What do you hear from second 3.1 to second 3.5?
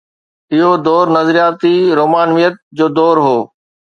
هو.